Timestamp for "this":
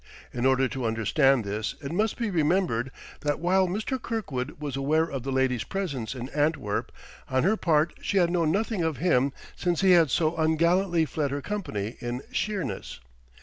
1.45-1.75